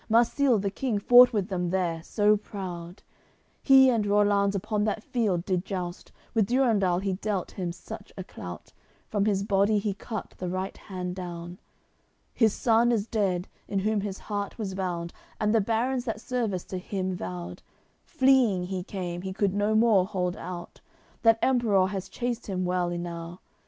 [0.09, 3.03] Marsile the king fought with them there, so proud;
[3.61, 6.11] He and Rollanz upon that field did joust.
[6.33, 8.73] With Durendal he dealt him such a clout
[9.09, 11.59] From his body he cut the right hand down.
[12.33, 16.63] His son is dead, in whom his heart was bound, And the barons that service
[16.63, 17.61] to him vowed;
[18.03, 20.81] Fleeing he came, he could no more hold out.
[21.21, 23.39] That Emperour has chased him well enow.